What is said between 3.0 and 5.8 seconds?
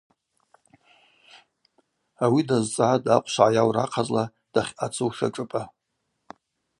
ахъвшв гӏайаура ахъазла дахьъацуш ашӏыпӏа.